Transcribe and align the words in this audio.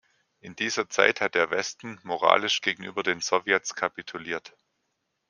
In 0.39 0.55
dieser 0.55 0.89
Zeit 0.89 1.21
hat 1.21 1.35
der 1.35 1.51
Westen 1.51 1.99
moralisch 2.01 2.61
gegenüber 2.61 3.03
den 3.03 3.21
Sowjets 3.21 3.75
kapituliert. 3.75 4.57